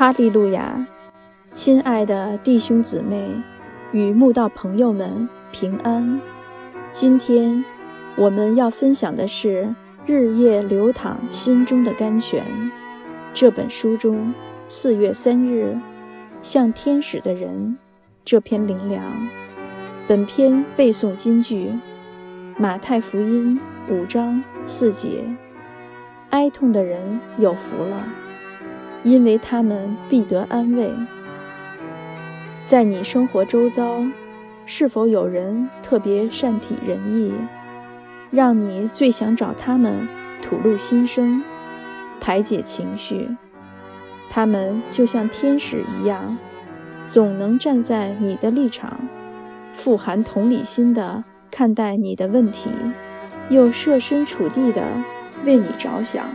[0.00, 0.86] 哈利路亚，
[1.52, 3.30] 亲爱的弟兄姊妹
[3.92, 6.18] 与慕道朋友们平安。
[6.90, 7.62] 今天
[8.16, 9.64] 我们要分享的是
[10.06, 12.42] 《日夜流淌心中的甘泉》
[13.34, 14.32] 这本书中
[14.68, 15.78] 四月三日
[16.40, 17.76] 像天使的人
[18.24, 19.02] 这篇灵粮。
[20.08, 21.70] 本篇背诵金句：
[22.56, 23.60] 马太福音
[23.90, 25.22] 五章四节。
[26.30, 28.06] 哀痛的人有福了。
[29.02, 30.92] 因为他们必得安慰。
[32.64, 34.04] 在你生活周遭，
[34.66, 37.32] 是否有人特别善体人意，
[38.30, 40.06] 让你最想找他们
[40.40, 41.42] 吐露心声、
[42.20, 43.28] 排解情绪？
[44.28, 46.38] 他们就像天使一样，
[47.06, 49.00] 总能站在你的立场，
[49.72, 52.70] 富含同理心地看待你的问题，
[53.48, 54.80] 又设身处地地
[55.44, 56.26] 为你着想，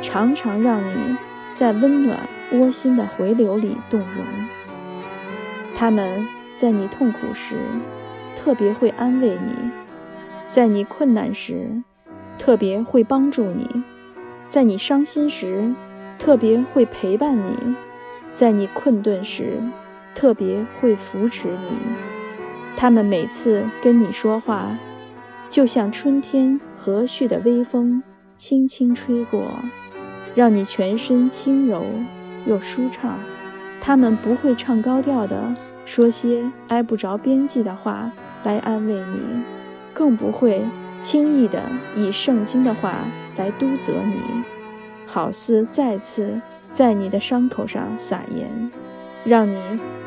[0.00, 1.16] 常常让你。
[1.52, 2.20] 在温暖
[2.52, 4.24] 窝心的回流里动容，
[5.74, 7.56] 他们在你痛苦时
[8.34, 9.70] 特别会安慰你，
[10.48, 11.82] 在你困难时
[12.38, 13.68] 特别会帮助你，
[14.46, 15.74] 在你伤心时
[16.18, 17.74] 特别会陪伴你，
[18.30, 19.58] 在你困顿时
[20.14, 21.78] 特别会扶持你。
[22.76, 24.76] 他们每次跟你说话，
[25.48, 28.02] 就像春天和煦的微风
[28.36, 29.42] 轻轻吹过。
[30.34, 31.84] 让你全身轻柔
[32.46, 33.18] 又舒畅，
[33.80, 38.10] 他们不会唱高调的说些挨不着边际的话
[38.44, 39.42] 来安慰你，
[39.92, 40.62] 更不会
[41.00, 41.60] 轻易的
[41.94, 42.94] 以圣经的话
[43.36, 44.42] 来督责你，
[45.06, 48.70] 好似再次在你的伤口上撒盐，
[49.24, 49.56] 让你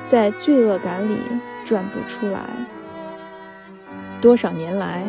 [0.05, 1.17] 在罪恶感里
[1.63, 2.39] 转不出来。
[4.21, 5.03] 多少年来，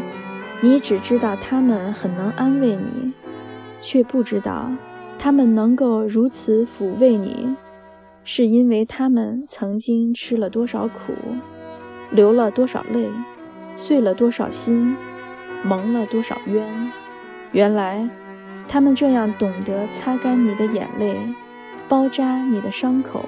[0.60, 3.12] 你只知道他们很能安慰你，
[3.80, 4.70] 却不知道。
[5.18, 7.54] 他们能够如此抚慰你，
[8.22, 11.12] 是因为他们曾经吃了多少苦，
[12.10, 13.08] 流了多少泪，
[13.74, 14.96] 碎了多少心，
[15.62, 16.64] 蒙了多少冤。
[17.52, 18.08] 原来，
[18.68, 21.16] 他们这样懂得擦干你的眼泪，
[21.88, 23.24] 包扎你的伤口，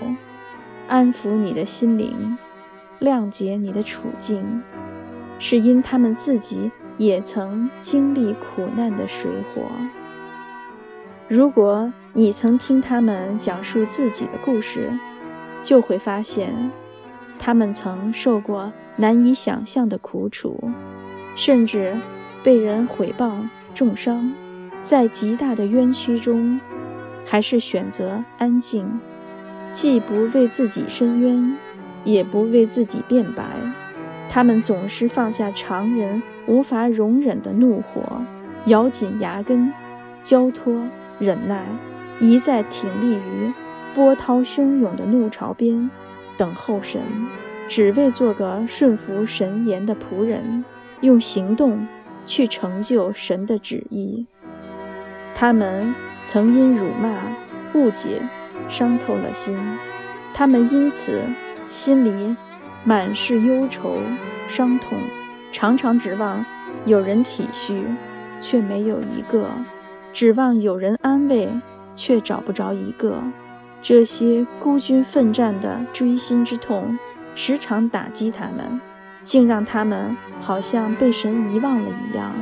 [0.88, 2.36] 安抚你的心灵，
[3.00, 4.62] 谅解你的处境，
[5.38, 9.62] 是因他们自己也曾经历苦难的水火。
[11.28, 14.90] 如果你曾听他们讲述自己的故事，
[15.62, 16.70] 就会发现，
[17.38, 20.58] 他们曾受过难以想象的苦楚，
[21.36, 21.94] 甚至
[22.42, 24.32] 被人毁谤、重伤，
[24.82, 26.58] 在极大的冤屈中，
[27.26, 28.98] 还是选择安静，
[29.70, 31.54] 既不为自己申冤，
[32.04, 33.44] 也不为自己辩白。
[34.30, 38.02] 他们总是放下常人无法容忍的怒火，
[38.64, 39.70] 咬紧牙根，
[40.22, 40.74] 交托。
[41.18, 41.64] 忍耐，
[42.20, 43.52] 一再挺立于
[43.94, 45.90] 波涛汹涌的怒潮边，
[46.36, 47.00] 等候神，
[47.68, 50.64] 只为做个顺服神言的仆人，
[51.00, 51.86] 用行动
[52.24, 54.26] 去成就神的旨意。
[55.34, 57.10] 他们曾因辱骂、
[57.74, 58.22] 误解
[58.68, 59.56] 伤透了心，
[60.34, 61.22] 他们因此
[61.68, 62.36] 心里
[62.84, 63.98] 满是忧愁、
[64.48, 64.98] 伤痛，
[65.52, 66.44] 常常指望
[66.84, 67.82] 有人体恤，
[68.40, 69.48] 却没有一个。
[70.12, 71.48] 指望有人安慰，
[71.94, 73.22] 却找不着一个。
[73.80, 76.98] 这些孤军奋战的锥心之痛，
[77.34, 78.80] 时常打击他们，
[79.22, 82.34] 竟让他们好像被神遗忘了一样。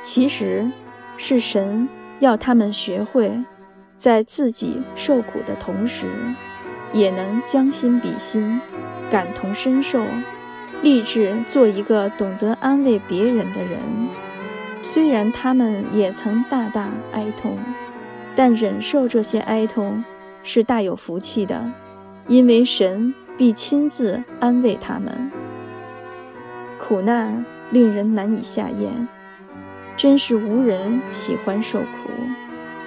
[0.00, 0.70] 其实，
[1.16, 1.88] 是神
[2.20, 3.42] 要他们学会，
[3.96, 6.06] 在自己受苦的同时，
[6.92, 8.60] 也能将心比心，
[9.10, 10.04] 感同身受，
[10.82, 13.80] 立志做一个懂得安慰别人的人。
[14.84, 17.56] 虽然他们也曾大大哀痛，
[18.36, 20.04] 但忍受这些哀痛
[20.42, 21.64] 是大有福气的，
[22.28, 25.30] 因为神必亲自安慰他们。
[26.78, 29.08] 苦难令人难以下咽，
[29.96, 32.10] 真是无人喜欢受苦，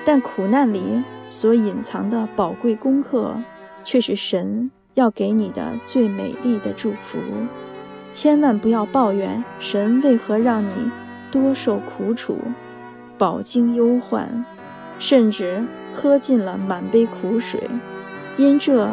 [0.05, 1.01] 但苦难里
[1.31, 3.35] 所隐藏的宝贵功课，
[3.83, 7.17] 却是神要给你的最美丽的祝福。
[8.13, 10.71] 千万不要抱怨神为何让你。
[11.41, 12.39] 多受苦楚，
[13.17, 14.45] 饱经忧患，
[14.99, 15.63] 甚至
[15.93, 17.61] 喝尽了满杯苦水，
[18.37, 18.89] 因这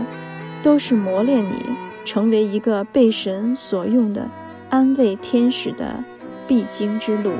[0.62, 1.64] 都是磨练你
[2.04, 4.28] 成为一个被神所用的
[4.70, 6.02] 安慰天使的
[6.46, 7.32] 必经之路。